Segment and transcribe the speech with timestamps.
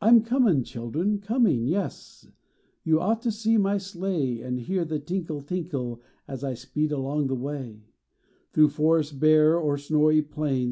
[0.00, 2.26] I m coming children, coming, yes,
[2.82, 7.28] You ought to see my sleigh, And hear the tinkle, tinkle, as I speed along
[7.28, 7.84] the way,
[8.52, 10.62] Through forests bare, o er snowy plains.